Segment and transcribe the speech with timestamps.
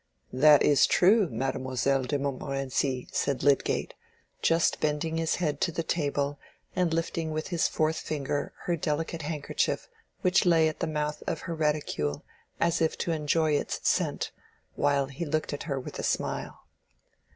[0.33, 3.93] "That is true, Mademoiselle de Montmorenci," said Lydgate,
[4.41, 6.39] just bending his head to the table
[6.75, 9.87] and lifting with his fourth finger her delicate handkerchief
[10.21, 12.25] which lay at the mouth of her reticule,
[12.59, 14.31] as if to enjoy its scent,
[14.73, 16.65] while he looked at her with a smile.